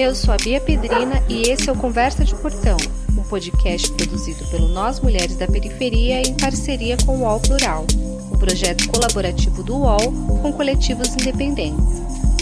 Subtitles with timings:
[0.00, 2.78] Eu sou a Bia Pedrina e esse é o Conversa de Portão,
[3.18, 7.84] um podcast produzido pelo Nós Mulheres da Periferia em parceria com o UOL Plural,
[8.32, 10.10] um projeto colaborativo do UOL
[10.40, 11.84] com coletivos independentes.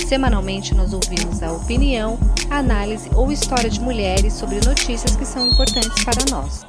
[0.06, 2.16] Semanalmente nós ouvimos a opinião,
[2.48, 6.64] análise ou história de mulheres sobre notícias que são importantes para nós.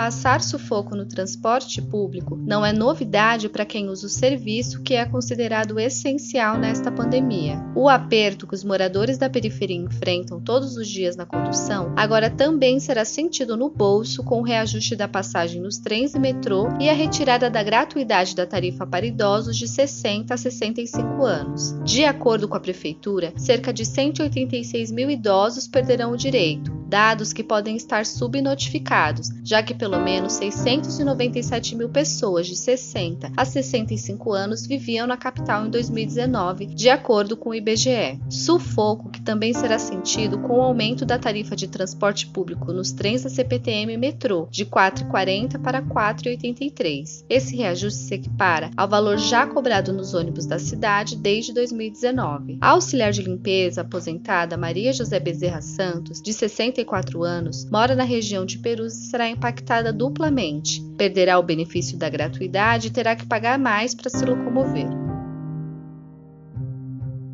[0.00, 5.04] Passar sufoco no transporte público não é novidade para quem usa o serviço que é
[5.04, 7.62] considerado essencial nesta pandemia.
[7.76, 12.80] O aperto que os moradores da periferia enfrentam todos os dias na condução agora também
[12.80, 16.94] será sentido no bolso com o reajuste da passagem nos trens e metrô e a
[16.94, 21.78] retirada da gratuidade da tarifa para idosos de 60 a 65 anos.
[21.84, 27.44] De acordo com a prefeitura, cerca de 186 mil idosos perderão o direito, dados que
[27.44, 34.66] podem estar subnotificados, já que pelo menos 697 mil pessoas de 60 a 65 anos
[34.66, 38.20] viviam na capital em 2019, de acordo com o IBGE.
[38.28, 43.22] Sufoco que também será sentido com o aumento da tarifa de transporte público nos trens
[43.22, 47.24] da CPTM e metrô, de R$ 4,40 para R$ 4,83.
[47.28, 52.58] Esse reajuste se equipara ao valor já cobrado nos ônibus da cidade desde 2019.
[52.60, 58.04] A auxiliar de limpeza aposentada Maria José Bezerra Santos, de 60 64 anos, mora na
[58.04, 60.80] região de Perus e será impactada duplamente.
[60.96, 65.09] Perderá o benefício da gratuidade e terá que pagar mais para se locomover.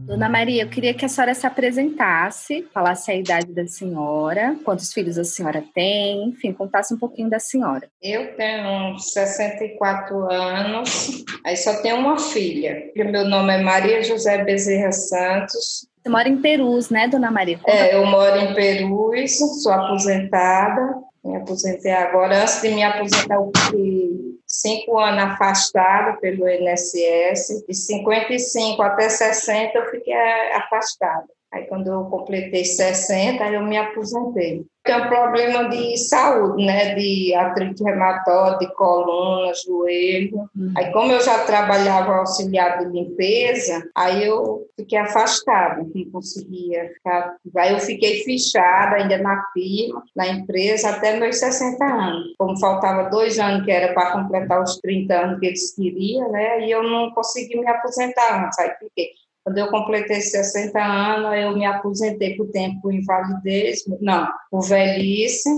[0.07, 4.93] Dona Maria, eu queria que a senhora se apresentasse, falasse a idade da senhora, quantos
[4.93, 7.89] filhos a senhora tem, enfim, contasse um pouquinho da senhora.
[8.01, 12.93] Eu tenho 64 anos, aí só tenho uma filha.
[12.95, 17.59] Meu nome é Maria José Bezerra Santos, você mora em Perus, né, dona Maria?
[17.67, 22.43] É, eu moro em Perus, sou aposentada, me aposentei agora.
[22.43, 29.77] Antes de me aposentar, eu fiquei cinco anos afastada pelo INSS, de 55 até 60
[29.77, 30.15] eu fiquei
[30.55, 31.36] afastada.
[31.53, 34.67] Aí, quando eu completei 60, eu me aposentei.
[34.83, 36.95] Tem um problema de saúde, né?
[36.95, 40.49] De artrite reumatoide, de coluna, joelho.
[40.57, 40.73] Uhum.
[40.77, 47.37] Aí, como eu já trabalhava auxiliar de limpeza, aí eu fiquei afastada, não conseguia ficar.
[47.57, 52.35] Aí, eu fiquei fechada ainda na firma, na empresa, até meus 60 anos.
[52.39, 56.67] Como faltava dois anos, que era para completar os 30 anos que eles queriam, né?
[56.67, 58.59] E eu não consegui me aposentar antes.
[58.59, 59.11] Aí, fiquei
[59.47, 65.49] quando eu completei 60 anos, eu me aposentei por tempo por invalidez, não, por velhice.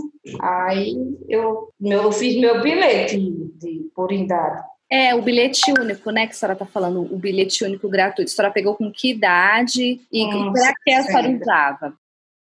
[0.43, 0.94] Aí
[1.26, 4.62] eu, eu fiz meu bilhete de, por idade.
[4.91, 8.31] É, o bilhete único, né, que a senhora está falando, o bilhete único gratuito.
[8.31, 11.94] A senhora pegou com que idade e hum, para que a senhora usava?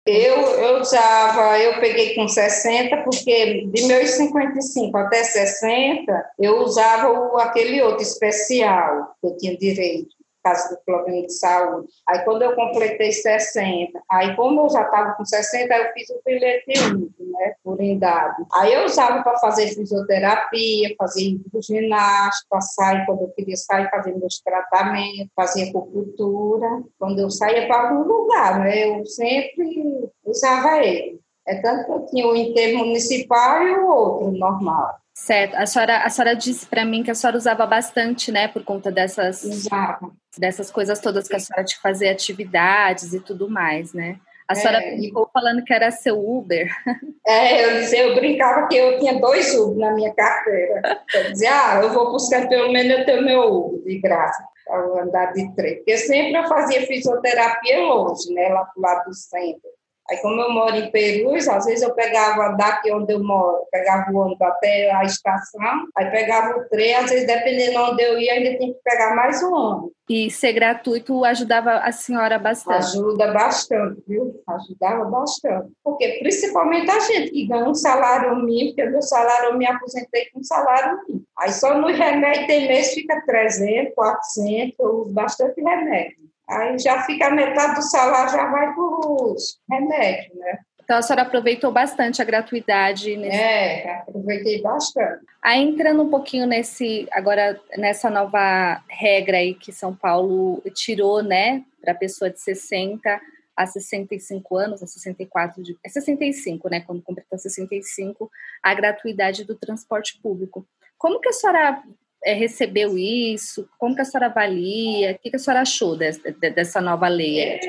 [0.05, 7.09] Eu, eu usava, eu peguei com 60, porque de meus 55 até 60, eu usava
[7.09, 10.12] o, aquele outro especial que eu tinha direito
[10.43, 11.87] caso do problema de saúde.
[12.07, 16.21] Aí, quando eu completei 60, aí, como eu já estava com 60, eu fiz o
[16.25, 18.43] bilhete único, né, por idade.
[18.53, 24.39] Aí, eu usava para fazer fisioterapia, fazer ginástica, sair quando eu queria sair, fazer meus
[24.39, 26.83] tratamentos, fazer acupuntura.
[26.99, 31.19] Quando eu saía para algum lugar, né, eu sempre usava ele.
[31.45, 35.02] É tanto que eu tinha o intermunicipal e o outro normal.
[35.13, 35.55] Certo.
[35.55, 38.91] A senhora, a senhora disse para mim que a senhora usava bastante, né, por conta
[38.91, 40.11] dessas, Usava.
[40.37, 44.19] dessas coisas todas que a senhora tinha que fazer atividades e tudo mais, né?
[44.47, 46.69] A senhora é, ficou falando que era seu Uber.
[47.25, 50.81] É, eu dizia, eu brincava que eu tinha dois Uber na minha carteira.
[51.13, 55.03] Eu dizia, ah, eu vou buscar pelo menos eu tenho meu Uber de graça para
[55.03, 55.77] andar de trem.
[55.77, 59.69] Porque sempre eu fazia fisioterapia longe, né, lá pro lado do centro.
[60.09, 64.11] Aí, como eu moro em Perus, às vezes eu pegava daqui onde eu moro, pegava
[64.11, 68.19] o ônibus até a estação, aí pegava o trem, às vezes, dependendo de onde eu
[68.19, 69.91] ia, ainda tinha que pegar mais um ônibus.
[70.09, 72.97] E ser gratuito ajudava a senhora bastante?
[72.97, 74.43] Ajuda bastante, viu?
[74.45, 75.71] Ajudava bastante.
[75.81, 80.29] Porque principalmente a gente que ganha um salário mínimo, porque meu salário eu me aposentei
[80.31, 81.25] com um salário mínimo.
[81.39, 86.32] Aí só no remédio tem mês fica 300, 400, eu uso bastante remédio.
[86.49, 90.59] Aí já fica a metade do salário, já vai para os remédios, né?
[90.83, 93.15] Então a senhora aproveitou bastante a gratuidade.
[93.15, 93.37] Nesse...
[93.37, 95.23] É, aproveitei bastante.
[95.41, 101.63] Aí entrando um pouquinho nesse, agora nessa nova regra aí que São Paulo tirou, né,
[101.81, 103.21] para pessoa de 60
[103.55, 108.29] a 65 anos, a 64, de, é 65, né, quando completar 65,
[108.61, 110.65] a gratuidade do transporte público.
[110.97, 111.83] Como que a senhora
[112.25, 113.67] é, recebeu isso?
[113.77, 115.11] Como que a senhora avalia?
[115.11, 117.39] O que, que a senhora achou de, de, dessa nova lei?
[117.39, 117.59] É,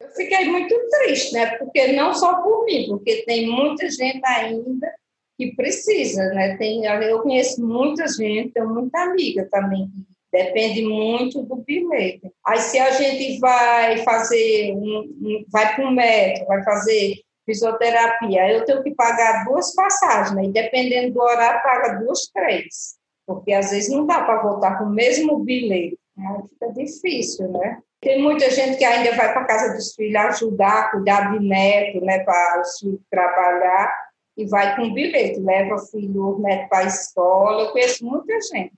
[0.00, 4.92] eu fiquei muito triste, né, porque não só por mim, porque tem muita gente ainda
[5.36, 9.88] que precisa, né, tem, eu conheço muita gente, tenho muita amiga também
[10.32, 12.30] Depende muito do bilhete.
[12.46, 17.14] Aí, se a gente vai fazer, um, um, vai para um médico, vai fazer
[17.46, 20.44] fisioterapia, eu tenho que pagar duas passagens, né?
[20.44, 22.98] e dependendo do horário, paga duas, três.
[23.28, 25.98] Porque às vezes não dá para voltar com o mesmo bilhete.
[26.16, 27.78] Aí fica difícil, né?
[28.00, 32.20] Tem muita gente que ainda vai para casa dos filhos ajudar, cuidar de neto, né,
[32.20, 33.92] para os filhos trabalhar,
[34.34, 37.64] e vai com bilhete, leva o filho, o neto para a escola.
[37.64, 38.72] Eu conheço muita gente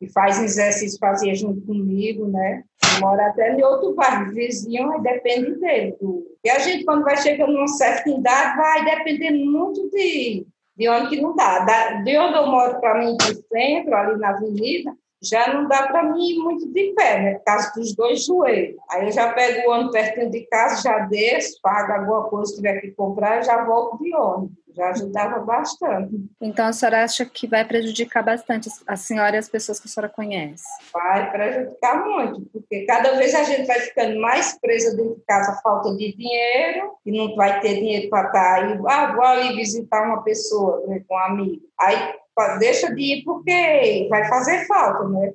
[0.00, 2.64] que faz exercício, fazia junto comigo, né?
[3.00, 5.96] Mora até em outro bairro, vizinho, aí depende dele.
[6.42, 10.46] E a gente, quando vai chegando numa certa idade, vai dependendo muito de,
[10.76, 11.60] de onde que não dá.
[12.02, 14.92] de onde eu moro para mim, de centro, ali na avenida,
[15.22, 17.34] já não dá para mim ir muito de pé, né?
[17.34, 18.76] Por causa dos dois joelhos.
[18.90, 22.56] Aí eu já pego o ônibus pertinho de casa, já desço, pago alguma coisa que
[22.56, 24.63] tiver que comprar já volto de ônibus.
[24.74, 26.28] Já ajudava bastante.
[26.40, 29.90] Então a senhora acha que vai prejudicar bastante a senhora e as pessoas que a
[29.90, 30.64] senhora conhece?
[30.92, 35.60] Vai prejudicar muito, porque cada vez a gente vai ficando mais presa dentro de casa,
[35.62, 38.78] falta de dinheiro, e não vai ter dinheiro para estar aí.
[38.88, 41.62] Ah, vou ali visitar uma pessoa, né, um amigo.
[41.80, 42.14] Aí
[42.58, 45.32] deixa de ir porque vai fazer falta, né?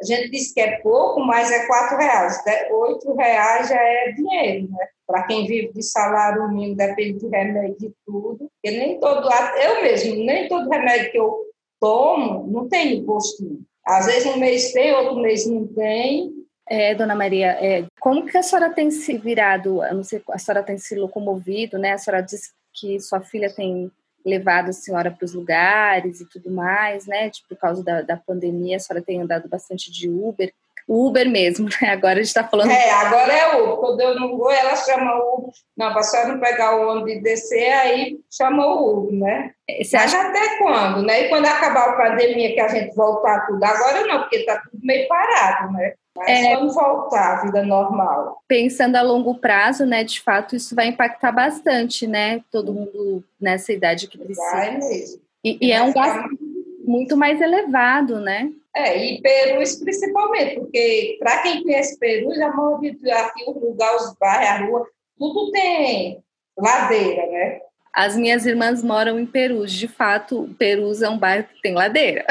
[0.00, 2.42] A gente diz que é pouco, mas é quatro reais.
[2.70, 4.86] Oito reais já é dinheiro, né?
[5.06, 8.50] Para quem vive de salário mínimo, depende de remédio de tudo.
[8.64, 9.28] E nem todo,
[9.62, 11.44] eu mesmo, nem todo remédio que eu
[11.80, 13.60] tomo não tem postinho.
[13.86, 16.32] Às vezes um mês tem, outro mês não tem.
[16.68, 20.62] É, dona Maria, é, como que a senhora tem se virado, não sei, a senhora
[20.62, 21.92] tem se locomovido, né?
[21.92, 23.90] A senhora disse que sua filha tem
[24.24, 27.30] levado a senhora para os lugares e tudo mais, né?
[27.30, 30.52] Tipo, por causa da, da pandemia, a senhora tem andado bastante de Uber.
[30.90, 31.90] O Uber mesmo, né?
[31.90, 32.72] Agora a gente está falando.
[32.72, 33.76] É, agora é Uber.
[33.76, 35.50] Quando eu não vou, ela chama o Uber.
[35.76, 39.52] Não, para a senhora não pegar o ônibus e descer, aí chama o Uber, né?
[39.80, 40.28] Você Mas acha...
[40.28, 41.26] até quando, né?
[41.26, 43.62] E quando acabar a pandemia, que a gente voltar tudo.
[43.62, 45.92] Agora não, porque está tudo meio parado, né?
[46.16, 48.42] Mas é, vamos voltar à vida normal.
[48.48, 52.42] Pensando a longo prazo, né, de fato, isso vai impactar bastante, né?
[52.50, 54.50] Todo mundo nessa idade que precisa.
[54.50, 55.20] Vai mesmo.
[55.44, 56.28] E, e é um gasto
[56.90, 58.50] muito mais elevado, né?
[58.74, 64.14] É, e Perus principalmente, porque para quem conhece Perus, a maioria aqui, o lugar, os
[64.18, 64.86] bairros, a rua,
[65.18, 66.22] tudo tem
[66.58, 67.60] ladeira, né?
[67.92, 69.72] As minhas irmãs moram em Perus.
[69.72, 72.24] De fato, Perus é um bairro que tem ladeira.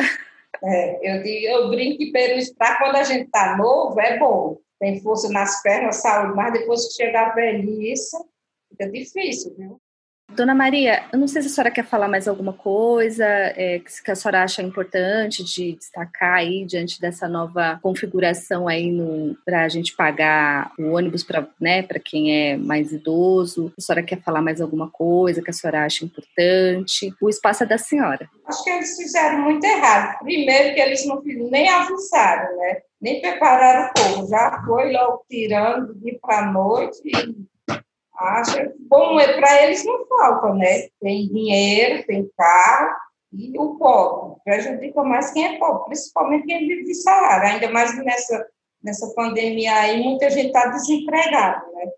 [0.62, 4.58] É, eu, digo, eu brinco que Perus, para quando a gente está novo, é bom.
[4.78, 8.18] Tem força nas pernas, saúde, mas depois que chegar a velhice,
[8.70, 9.82] fica difícil, viu?
[10.30, 14.12] Dona Maria, eu não sei se a senhora quer falar mais alguma coisa é, que
[14.12, 18.96] a senhora acha importante de destacar aí diante dessa nova configuração aí
[19.44, 23.74] para a gente pagar o ônibus para né, quem é mais idoso.
[23.78, 27.14] A senhora quer falar mais alguma coisa que a senhora acha importante?
[27.20, 28.30] O espaço é da senhora.
[28.46, 30.20] Acho que eles fizeram muito errado.
[30.20, 32.78] Primeiro que eles não nem avisaram, né?
[33.02, 34.28] Nem prepararam o povo.
[34.30, 37.36] Já foi logo tirando de para noite e
[38.20, 38.72] acha.
[38.88, 40.88] Bom, é, para eles não falta, né?
[41.02, 42.96] Tem dinheiro, tem carro,
[43.34, 44.40] e o pobre.
[44.44, 47.54] Prejudica mais quem é pobre, principalmente quem vive de salário.
[47.54, 48.48] Ainda mais nessa,
[48.84, 51.92] nessa pandemia aí, muita gente está desempregada, né?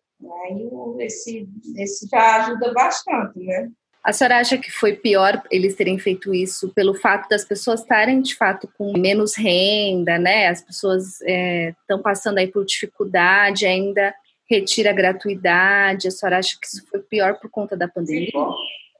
[0.43, 1.47] Aí esse,
[1.77, 3.69] esse já ajuda bastante, né?
[4.03, 8.19] A senhora acha que foi pior eles terem feito isso pelo fato das pessoas estarem,
[8.21, 10.47] de fato, com menos renda, né?
[10.47, 14.13] As pessoas estão é, passando aí por dificuldade ainda
[14.51, 16.09] retira a gratuidade?
[16.09, 18.25] A senhora acha que isso foi pior por conta da pandemia?
[18.25, 18.53] Ficou.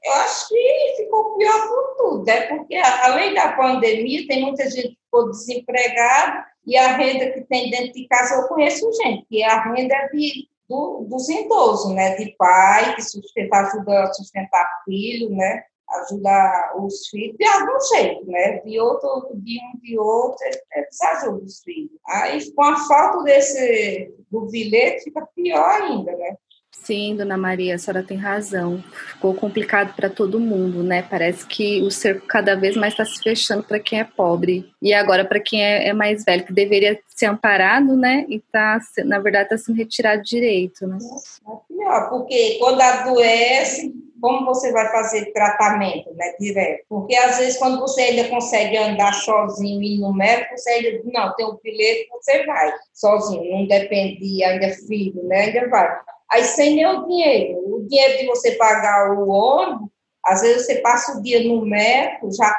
[0.04, 4.88] Eu acho que ficou pior por tudo, é porque além da pandemia, tem muita gente
[4.88, 9.44] que ficou desempregada e a renda que tem dentro de casa, eu conheço gente, que
[9.44, 12.16] a renda é de, do, dos idosos, né?
[12.16, 15.62] De pai, que sustenta, ajuda a sustentar filho, né?
[16.00, 18.60] Ajudar os filhos de algum jeito, né?
[18.60, 20.36] De outro, de um, de outro,
[20.74, 21.90] eles ajudam os filhos.
[22.08, 26.36] Aí, com a falta desse, do bilhete, fica pior ainda, né?
[26.84, 28.82] Sim, dona Maria, a senhora tem razão.
[29.10, 31.02] Ficou complicado para todo mundo, né?
[31.02, 34.68] Parece que o cerco cada vez mais está se fechando para quem é pobre.
[34.80, 38.26] E agora para quem é, é, mais velho, que deveria ser amparado, né?
[38.28, 40.98] E tá, na verdade, está sendo retirado direito, né?
[40.98, 46.84] É pior, porque quando adoece, como você vai fazer tratamento, né, direto?
[46.88, 51.34] Porque às vezes quando você ainda consegue andar sozinho e no médico, você ainda não,
[51.34, 55.98] tem um bilhete, você vai sozinho, não depende, ainda filho, né, ainda vai.
[56.30, 57.58] aí sem nem o dinheiro.
[57.66, 59.88] O dinheiro de você pagar o ônibus,
[60.24, 62.54] às vezes você passa o dia no metro, já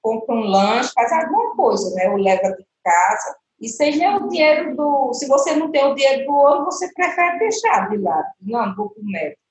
[0.00, 2.08] compra um lanche, faz alguma coisa, né?
[2.08, 3.36] Ou leva de casa.
[3.60, 5.12] E nem o dinheiro do.
[5.14, 8.26] Se você não tem o dinheiro do ônibus, você prefere deixar de lado.
[8.40, 9.41] Não, vou metro.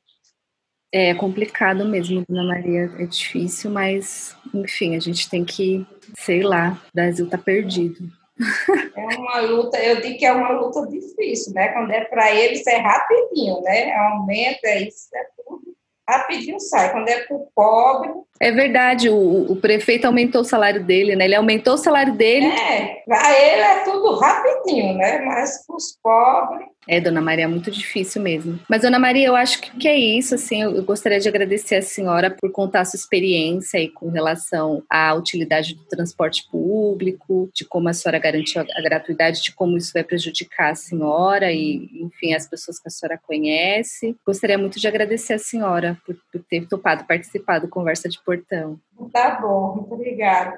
[0.94, 6.82] É complicado mesmo, Dona Maria, é difícil, mas, enfim, a gente tem que, sei lá,
[6.90, 8.10] o Brasil está perdido.
[8.96, 11.70] É uma luta, eu digo que é uma luta difícil, né?
[11.70, 13.94] Quando é para eles é rapidinho, né?
[13.94, 15.72] Aumenta, isso é tudo
[16.12, 16.92] rapidinho sai.
[16.92, 18.12] Quando é para o pobre.
[18.42, 21.26] É verdade, o, o, prefeito aumentou o salário dele, né?
[21.26, 22.48] Ele aumentou o salário dele.
[22.48, 25.20] É, para ele é tudo rapidinho, né?
[25.20, 26.72] Mas para os pobres.
[26.88, 28.60] É, Dona Maria, é muito difícil mesmo.
[28.68, 31.76] Mas, Dona Maria, eu acho que, que é isso, assim, eu, eu gostaria de agradecer
[31.76, 37.52] a senhora por contar a sua experiência aí com relação à utilidade do transporte público,
[37.54, 41.52] de como a senhora garantiu a, a gratuidade, de como isso vai prejudicar a senhora
[41.52, 44.16] e, enfim, as pessoas que a senhora conhece.
[44.26, 48.80] Gostaria muito de agradecer a senhora por, por ter topado participar do Conversa de Portão.
[49.12, 50.58] Tá bom, muito obrigada.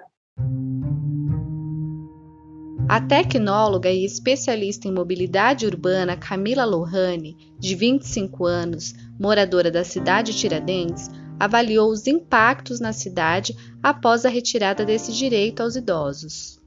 [2.87, 10.33] A tecnóloga e especialista em mobilidade urbana Camila Lohane, de 25 anos, moradora da cidade
[10.33, 16.61] de Tiradentes, avaliou os impactos na cidade após a retirada desse direito aos idosos.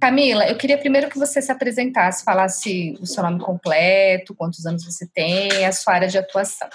[0.00, 4.84] Camila, eu queria primeiro que você se apresentasse, falasse o seu nome completo, quantos anos
[4.84, 6.68] você tem, a sua área de atuação.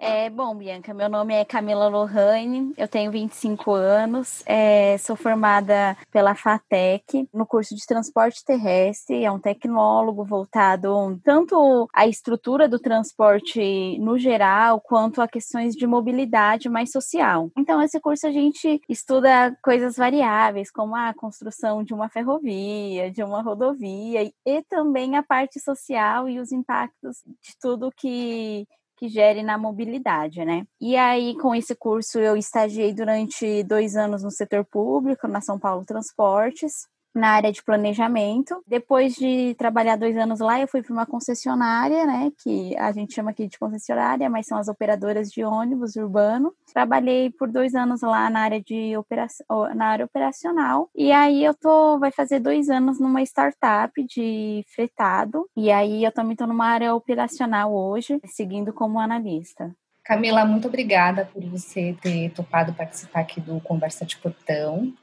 [0.00, 5.96] É, bom, Bianca, meu nome é Camila Lohane, eu tenho 25 anos, é, sou formada
[6.12, 12.78] pela FATEC no curso de transporte terrestre, é um tecnólogo voltado tanto à estrutura do
[12.78, 17.50] transporte no geral, quanto a questões de mobilidade mais social.
[17.58, 23.24] Então, esse curso a gente estuda coisas variáveis, como a construção de uma ferrovia, de
[23.24, 28.64] uma rodovia, e também a parte social e os impactos de tudo que
[28.98, 30.66] que gere na mobilidade, né?
[30.80, 35.58] E aí, com esse curso, eu estagiei durante dois anos no setor público, na São
[35.58, 36.88] Paulo Transportes
[37.18, 38.62] na área de planejamento.
[38.66, 43.14] Depois de trabalhar dois anos lá, eu fui para uma concessionária, né, que a gente
[43.14, 46.52] chama aqui de concessionária, mas são as operadoras de ônibus urbano.
[46.72, 50.88] Trabalhei por dois anos lá na área de operação, na área operacional.
[50.94, 55.46] E aí eu tô, vai fazer dois anos numa startup de fretado.
[55.56, 59.74] E aí eu também estou numa área operacional hoje, seguindo como analista.
[60.08, 64.94] Camila, muito obrigada por você ter topado participar aqui do Conversa de Portão.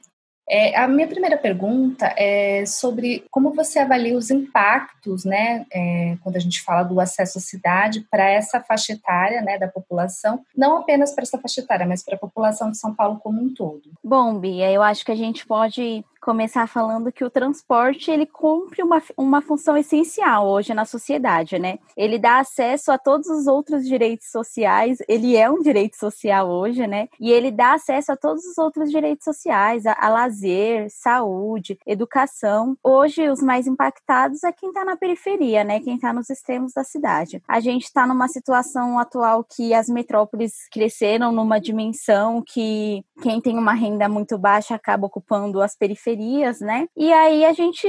[0.48, 6.36] É, a minha primeira pergunta é sobre como você avalia os impactos, né, é, quando
[6.36, 10.78] a gente fala do acesso à cidade para essa faixa etária, né, da população, não
[10.78, 13.82] apenas para essa faixa etária, mas para a população de São Paulo como um todo.
[14.04, 18.82] Bom, Bia, eu acho que a gente pode começar falando que o transporte ele cumpre
[18.82, 21.78] uma, uma função essencial hoje na sociedade, né?
[21.96, 26.84] Ele dá acesso a todos os outros direitos sociais, ele é um direito social hoje,
[26.84, 27.06] né?
[27.20, 32.76] E ele dá acesso a todos os outros direitos sociais, a, a lazer, saúde, educação.
[32.82, 35.78] Hoje, os mais impactados é quem está na periferia, né?
[35.78, 37.40] Quem está nos extremos da cidade.
[37.46, 43.56] A gente está numa situação atual que as metrópoles cresceram numa dimensão que quem tem
[43.56, 46.88] uma renda muito baixa acaba ocupando as periferias periferias, né?
[46.96, 47.86] E aí a gente,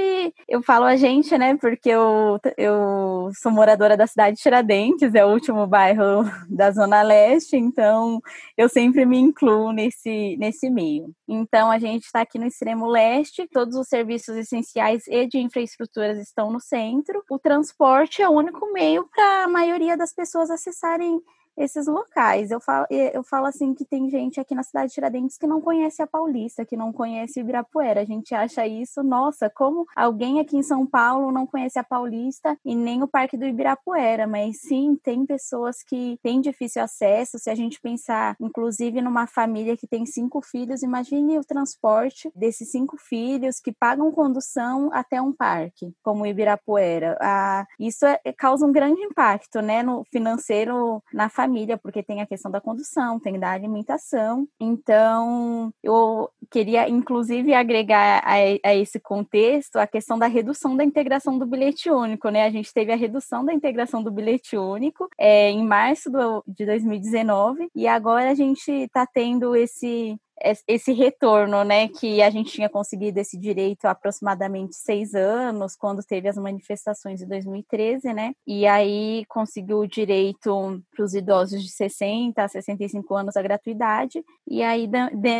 [0.48, 1.56] eu falo a gente, né?
[1.56, 7.02] Porque eu, eu sou moradora da cidade de Tiradentes, é o último bairro da Zona
[7.02, 8.22] Leste, então
[8.58, 11.12] eu sempre me incluo nesse, nesse meio.
[11.28, 16.20] Então a gente está aqui no extremo leste, todos os serviços essenciais e de infraestruturas
[16.20, 17.24] estão no centro.
[17.30, 21.22] O transporte é o único meio para a maioria das pessoas acessarem
[21.58, 22.52] esses locais.
[22.52, 25.60] Eu falo, eu falo assim que tem gente aqui na cidade de Tiradentes que não
[25.60, 28.02] conhece a Paulista, que não conhece Ibirapuera.
[28.02, 32.58] A gente acha isso, nossa, como alguém aqui em São Paulo não conhece a Paulista
[32.64, 37.40] e nem o Parque do Ibirapuera, mas sim, tem pessoas que têm difícil acesso.
[37.40, 42.70] Se a gente pensar, inclusive, numa família que tem cinco filhos, imagine o transporte desses
[42.70, 47.18] cinco filhos que pagam condução até um parque, como Ibirapuera.
[47.20, 52.22] Ah, isso é, causa um grande impacto, né, no financeiro na família família, porque tem
[52.22, 54.46] a questão da condução, tem da alimentação.
[54.60, 58.34] Então, eu queria, inclusive, agregar a,
[58.70, 62.44] a, esse contexto a questão da redução da integração do bilhete único, né?
[62.44, 66.66] A gente teve a redução da integração do bilhete único é, em março do, de
[66.66, 70.18] 2019 e agora a gente está tendo esse
[70.68, 76.04] esse retorno, né, que a gente tinha conseguido esse direito há aproximadamente seis anos, quando
[76.04, 81.70] teve as manifestações de 2013, né, e aí conseguiu o direito para os idosos de
[81.70, 84.90] 60 a 65 anos a gratuidade, e aí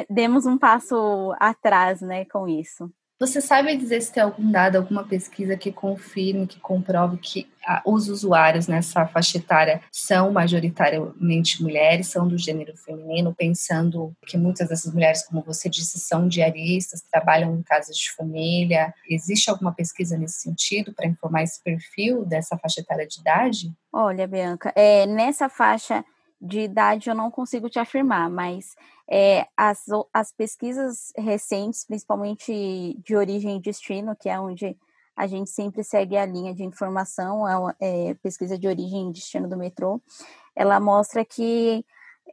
[0.10, 2.90] demos um passo atrás, né, com isso.
[3.20, 7.50] Você sabe dizer se tem algum dado, alguma pesquisa que confirme, que comprove que
[7.84, 14.70] os usuários nessa faixa etária são majoritariamente mulheres, são do gênero feminino, pensando que muitas
[14.70, 18.94] dessas mulheres, como você disse, são diaristas, trabalham em casas de família.
[19.10, 23.74] Existe alguma pesquisa nesse sentido para informar esse perfil dessa faixa etária de idade?
[23.92, 26.06] Olha, Bianca, é, nessa faixa
[26.40, 28.76] de idade eu não consigo te afirmar, mas
[29.10, 34.78] é, as, as pesquisas recentes, principalmente de origem e destino, que é onde
[35.16, 39.48] a gente sempre segue a linha de informação, a é, pesquisa de origem e destino
[39.48, 40.00] do metrô,
[40.56, 41.84] ela mostra que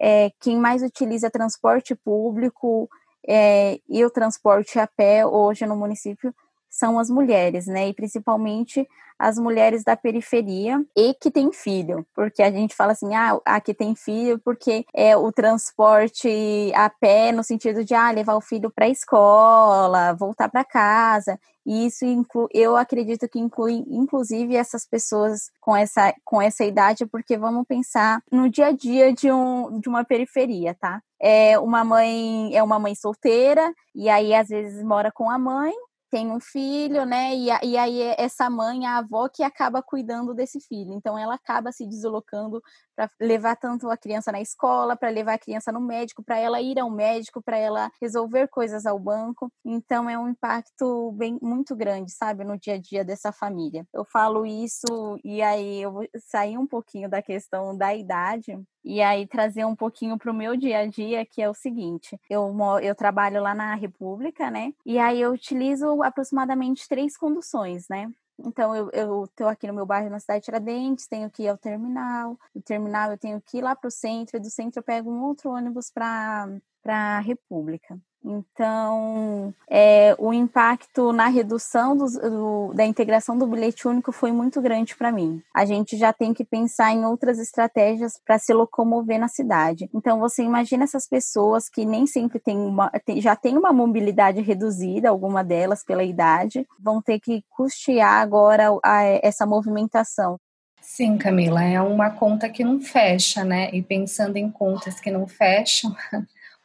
[0.01, 2.91] é, quem mais utiliza transporte público
[3.27, 6.35] é, e o transporte a pé hoje no município
[6.69, 7.89] são as mulheres, né?
[7.89, 8.87] E principalmente
[9.19, 13.73] as mulheres da periferia e que têm filho, porque a gente fala assim, ah, aqui
[13.73, 18.71] tem filho porque é o transporte a pé no sentido de ah, levar o filho
[18.71, 21.39] para a escola, voltar para casa.
[21.67, 22.05] E isso
[22.53, 28.21] eu acredito que inclui inclusive essas pessoas com essa com essa idade, porque vamos pensar
[28.31, 31.01] no dia a dia de um de uma periferia, tá?
[31.21, 35.73] É uma mãe é uma mãe solteira e aí às vezes mora com a mãe
[36.11, 37.35] tem um filho, né?
[37.35, 40.93] E, e aí é essa mãe, a avó, que acaba cuidando desse filho.
[40.93, 42.63] Então ela acaba se deslocando
[42.95, 46.61] para levar tanto a criança na escola, para levar a criança no médico, para ela
[46.61, 49.51] ir ao médico, para ela resolver coisas ao banco.
[49.65, 53.87] Então é um impacto bem muito grande, sabe, no dia a dia dessa família.
[53.93, 59.01] Eu falo isso e aí eu vou sair um pouquinho da questão da idade, e
[59.01, 62.55] aí trazer um pouquinho para o meu dia a dia, que é o seguinte: eu,
[62.83, 64.73] eu trabalho lá na República, né?
[64.85, 68.11] E aí eu utilizo aproximadamente três conduções, né?
[68.39, 71.49] Então, eu, eu tô aqui no meu bairro, na cidade de Tiradentes, tenho que ir
[71.49, 72.39] ao terminal.
[72.55, 74.41] Do terminal, eu tenho que ir lá para o centro.
[74.41, 76.49] Do centro, eu pego um outro ônibus para
[76.93, 77.99] a República.
[78.25, 84.63] Então, é, o impacto na redução do, do, da integração do bilhete único foi muito
[84.63, 85.43] grande para mim.
[85.55, 89.91] A gente já tem que pensar em outras estratégias para se locomover na cidade.
[89.95, 94.41] Então, você imagina essas pessoas que nem sempre têm uma, tem, já têm uma mobilidade
[94.41, 100.39] reduzida, alguma delas pela idade, vão ter que custear agora a, essa movimentação.
[100.81, 103.71] Sim, Camila, é uma conta que não fecha, né?
[103.73, 105.95] E pensando em contas que não fecham,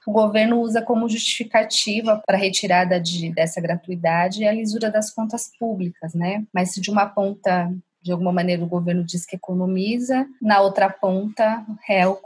[0.08, 5.52] o governo usa como justificativa para a retirada de, dessa gratuidade a lisura das contas
[5.60, 6.44] públicas, né?
[6.54, 10.90] Mas se de uma ponta de alguma maneira o governo diz que economiza, na outra
[10.90, 12.18] ponta é o,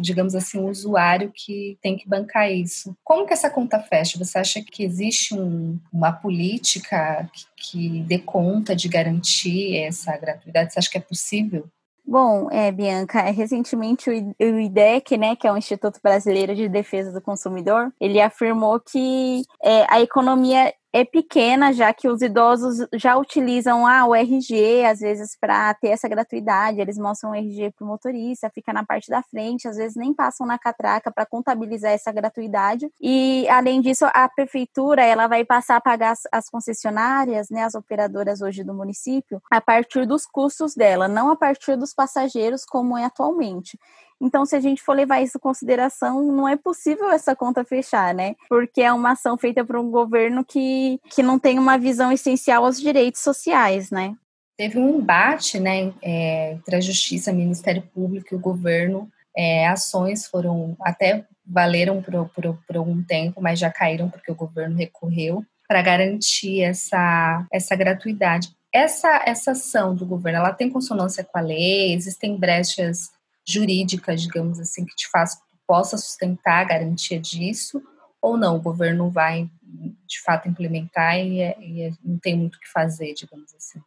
[0.00, 2.96] digamos assim, o usuário que tem que bancar isso.
[3.04, 4.18] Como que essa conta fecha?
[4.18, 10.72] Você acha que existe um, uma política que, que dê conta de garantir essa gratuidade?
[10.72, 11.68] Você acha que é possível?
[12.04, 17.12] Bom, é, Bianca, é, recentemente o IDEC, né, que é o Instituto Brasileiro de Defesa
[17.12, 23.16] do Consumidor, ele afirmou que é, a economia é pequena, já que os idosos já
[23.16, 26.80] utilizam ah, o RG, às vezes, para ter essa gratuidade.
[26.80, 30.12] Eles mostram o RG para o motorista, fica na parte da frente, às vezes nem
[30.12, 32.90] passam na catraca para contabilizar essa gratuidade.
[33.00, 37.74] E, além disso, a prefeitura ela vai passar a pagar as, as concessionárias, né, as
[37.74, 42.98] operadoras hoje do município, a partir dos custos dela, não a partir dos passageiros, como
[42.98, 43.78] é atualmente.
[44.22, 48.14] Então, se a gente for levar isso em consideração, não é possível essa conta fechar,
[48.14, 48.36] né?
[48.48, 52.64] Porque é uma ação feita por um governo que, que não tem uma visão essencial
[52.64, 54.14] aos direitos sociais, né?
[54.56, 59.10] Teve um embate, né, é, entre a Justiça, Ministério Público e o governo.
[59.36, 64.36] É, ações foram até valeram por, por, por algum tempo, mas já caíram porque o
[64.36, 68.54] governo recorreu para garantir essa, essa gratuidade.
[68.72, 71.92] Essa, essa ação do governo, ela tem consonância com a lei?
[71.92, 73.10] Existem brechas
[73.46, 77.82] jurídica, digamos assim, que te faça possa sustentar a garantia disso,
[78.20, 79.50] ou não, o governo vai
[80.06, 83.80] de fato implementar e, é, e é, não tem muito o que fazer, digamos assim.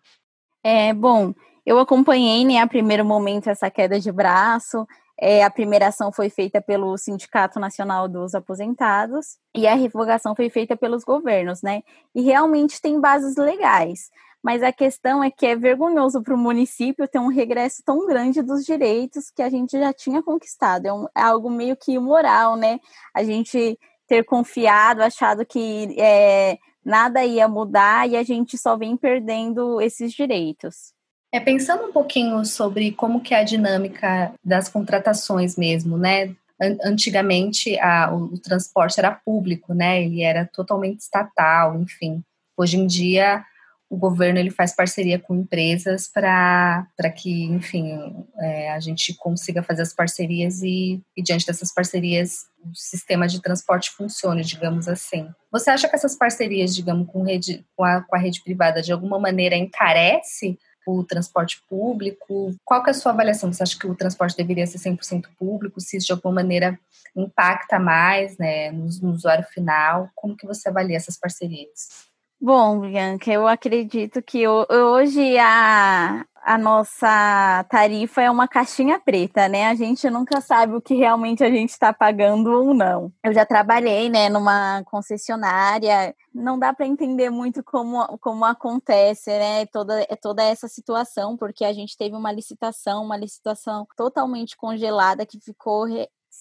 [0.63, 1.33] É, bom,
[1.65, 4.87] eu acompanhei né, a primeiro momento essa queda de braço,
[5.19, 10.49] é, a primeira ação foi feita pelo Sindicato Nacional dos Aposentados e a revogação foi
[10.49, 11.83] feita pelos governos, né?
[12.13, 14.09] E realmente tem bases legais
[14.45, 18.43] mas a questão é que é vergonhoso para o município ter um regresso tão grande
[18.43, 20.85] dos direitos que a gente já tinha conquistado.
[20.85, 22.79] É, um, é algo meio que imoral, né?
[23.11, 23.75] A gente
[24.07, 30.13] ter confiado, achado que é, nada ia mudar e a gente só vem perdendo esses
[30.13, 30.93] direitos.
[31.35, 36.33] É pensando um pouquinho sobre como que é a dinâmica das contratações mesmo, né?
[36.81, 40.01] Antigamente a, o, o transporte era público, né?
[40.01, 42.23] Ele era totalmente estatal, enfim.
[42.55, 43.43] Hoje em dia
[43.89, 49.81] o governo ele faz parceria com empresas para que, enfim, é, a gente consiga fazer
[49.81, 55.29] as parcerias e, e, diante dessas parcerias, o sistema de transporte funcione, digamos assim.
[55.51, 58.91] Você acha que essas parcerias, digamos, com, rede, com, a, com a rede privada, de
[58.91, 62.55] alguma maneira encarece o transporte público?
[62.63, 63.51] Qual que é a sua avaliação?
[63.51, 65.79] Você acha que o transporte deveria ser 100% público?
[65.81, 66.79] Se isso de alguma maneira
[67.15, 70.09] impacta mais né, no, no usuário final?
[70.15, 72.05] Como que você avalia essas parcerias?
[72.39, 79.65] Bom, Bianca, eu acredito que hoje a, a nossa tarifa é uma caixinha preta, né?
[79.67, 83.11] A gente nunca sabe o que realmente a gente está pagando ou não.
[83.23, 86.13] Eu já trabalhei, né, numa concessionária.
[86.33, 91.73] Não dá para entender muito como, como acontece, né, toda, toda essa situação, porque a
[91.73, 95.87] gente teve uma licitação, uma licitação totalmente congelada que ficou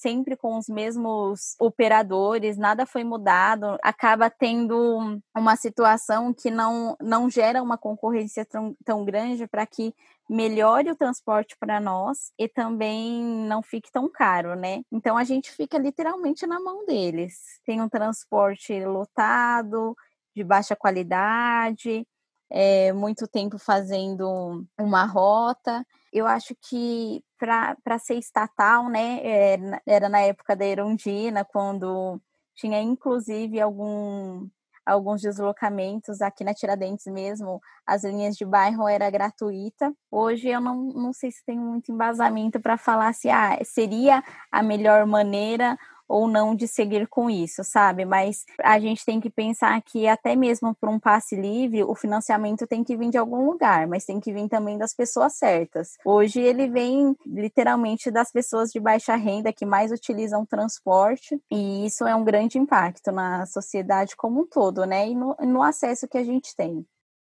[0.00, 7.30] sempre com os mesmos operadores, nada foi mudado, acaba tendo uma situação que não, não
[7.30, 9.94] gera uma concorrência tão, tão grande para que
[10.28, 14.82] melhore o transporte para nós e também não fique tão caro, né?
[14.90, 17.60] Então a gente fica literalmente na mão deles.
[17.64, 19.94] Tem um transporte lotado,
[20.34, 22.06] de baixa qualidade,
[22.50, 25.84] é, muito tempo fazendo uma rota.
[26.12, 32.20] Eu acho que para ser estatal, né, é, era na época da Erundina, quando
[32.54, 34.48] tinha inclusive algum,
[34.86, 39.92] alguns deslocamentos aqui na Tiradentes mesmo, as linhas de bairro era gratuita.
[40.10, 44.62] Hoje eu não, não sei se tem muito embasamento para falar se ah, seria a
[44.62, 45.76] melhor maneira
[46.08, 48.04] ou não de seguir com isso, sabe?
[48.04, 52.66] Mas a gente tem que pensar que até mesmo para um passe livre, o financiamento
[52.66, 55.96] tem que vir de algum lugar, mas tem que vir também das pessoas certas.
[56.04, 62.06] Hoje ele vem literalmente das pessoas de baixa renda que mais utilizam transporte, e isso
[62.06, 65.08] é um grande impacto na sociedade como um todo, né?
[65.08, 66.84] E no, no acesso que a gente tem.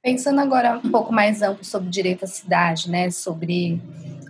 [0.03, 3.11] Pensando agora um pouco mais amplo sobre direito à cidade, né?
[3.11, 3.79] Sobre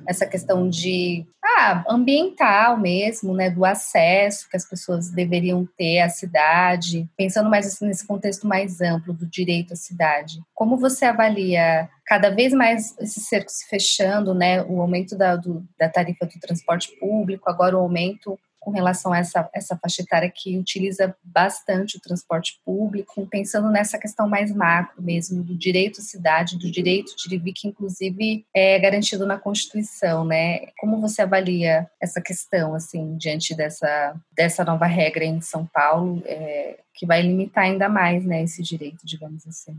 [0.07, 6.09] essa questão de ah, ambiental mesmo, né, do acesso que as pessoas deveriam ter à
[6.09, 10.41] cidade, pensando mais assim, nesse contexto mais amplo do direito à cidade.
[10.53, 15.65] Como você avalia cada vez mais esse cerco se fechando, né, o aumento da, do,
[15.79, 20.31] da tarifa do transporte público, agora o aumento com relação a essa, essa faixa etária
[20.33, 26.03] que utiliza bastante o transporte público, pensando nessa questão mais macro mesmo, do direito à
[26.03, 30.67] cidade, do direito de vir, que inclusive é garantido na Constituição, né?
[30.79, 36.77] Como você avalia essa questão, assim, diante dessa, dessa nova regra em São Paulo, é,
[36.93, 39.75] que vai limitar ainda mais, né, esse direito, digamos assim?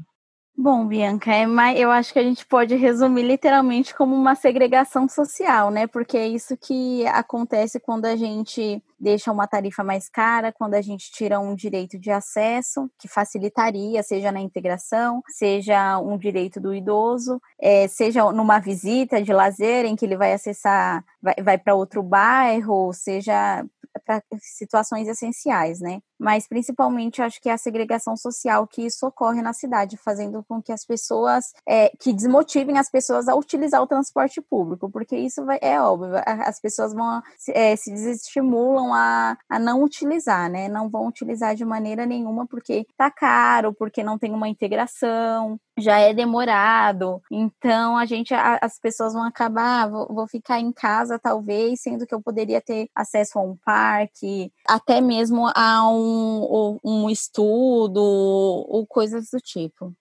[0.57, 5.71] Bom, Bianca, é eu acho que a gente pode resumir literalmente como uma segregação social,
[5.71, 5.87] né?
[5.87, 10.81] Porque é isso que acontece quando a gente deixa uma tarifa mais cara, quando a
[10.81, 16.73] gente tira um direito de acesso, que facilitaria, seja na integração, seja um direito do
[16.73, 21.75] idoso, é, seja numa visita de lazer em que ele vai acessar, vai, vai para
[21.75, 23.65] outro bairro, seja
[24.05, 26.01] para situações essenciais, né?
[26.19, 30.63] Mas principalmente acho que é a segregação social que isso ocorre na cidade, fazendo com
[30.63, 35.45] que as pessoas, é, que desmotivem as pessoas a utilizar o transporte público, porque isso
[35.45, 40.69] vai, é óbvio, as pessoas vão é, se desestimulam a, a não utilizar, né?
[40.69, 45.99] Não vão utilizar de maneira nenhuma porque tá caro, porque não tem uma integração, já
[45.99, 47.21] é demorado.
[47.31, 52.15] Então a gente, as pessoas vão acabar, vou, vou, ficar em casa talvez, sendo que
[52.15, 59.31] eu poderia ter acesso a um parque, até mesmo a um, um estudo ou coisas
[59.31, 59.95] do tipo.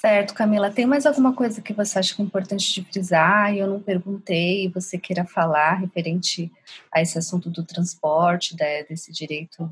[0.00, 0.70] Certo, Camila.
[0.70, 4.64] Tem mais alguma coisa que você acha que é importante de frisar eu não perguntei
[4.64, 6.50] e você queira falar referente
[6.90, 8.56] a esse assunto do transporte,
[8.88, 9.70] desse direito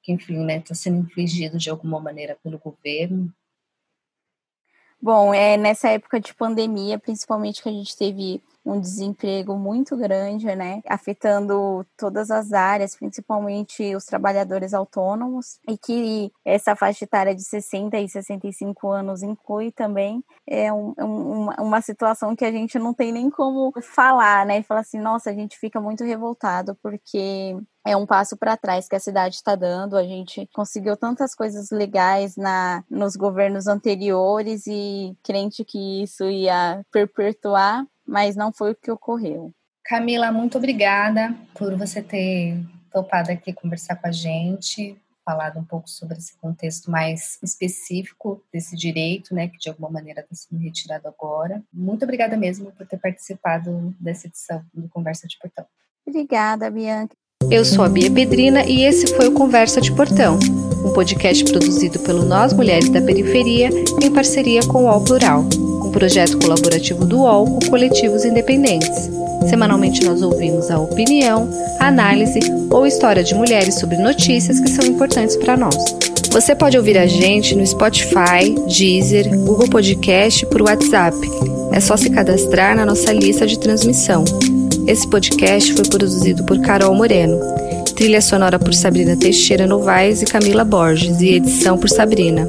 [0.00, 3.34] que, enfim, está né, tá sendo infligido de alguma maneira pelo governo?
[5.04, 10.46] Bom, é nessa época de pandemia, principalmente que a gente teve um desemprego muito grande,
[10.56, 17.42] né, afetando todas as áreas, principalmente os trabalhadores autônomos, e que essa faixa etária de
[17.44, 22.94] 60 e 65 anos inclui também, é um, um, uma situação que a gente não
[22.94, 27.54] tem nem como falar, né, e falar assim, nossa, a gente fica muito revoltado, porque
[27.84, 29.96] é um passo para trás que a cidade está dando.
[29.96, 36.84] A gente conseguiu tantas coisas legais na nos governos anteriores e crente que isso ia
[36.90, 39.52] perpetuar, mas não foi o que ocorreu.
[39.84, 42.58] Camila, muito obrigada por você ter
[42.90, 48.76] topado aqui conversar com a gente, falado um pouco sobre esse contexto mais específico desse
[48.76, 51.62] direito, né, que de alguma maneira está sendo retirado agora.
[51.72, 55.66] Muito obrigada mesmo por ter participado dessa edição do Conversa de Portão.
[56.06, 57.14] Obrigada, Bianca.
[57.50, 60.38] Eu sou a Bia Pedrina e esse foi o Conversa de Portão,
[60.84, 63.70] um podcast produzido pelo Nós Mulheres da Periferia
[64.02, 65.44] em parceria com o UOL Plural,
[65.84, 69.10] um projeto colaborativo do UOL com coletivos independentes.
[69.48, 74.84] Semanalmente nós ouvimos a opinião, a análise ou história de mulheres sobre notícias que são
[74.84, 75.76] importantes para nós.
[76.30, 81.16] Você pode ouvir a gente no Spotify, Deezer, Google Podcast por WhatsApp.
[81.72, 84.24] É só se cadastrar na nossa lista de transmissão.
[84.86, 87.40] Esse podcast foi produzido por Carol Moreno.
[87.96, 92.48] Trilha sonora por Sabrina Teixeira Novaes e Camila Borges e edição por Sabrina.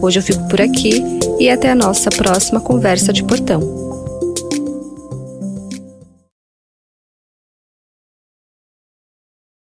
[0.00, 1.02] Hoje eu fico por aqui
[1.40, 3.83] e até a nossa próxima conversa de portão.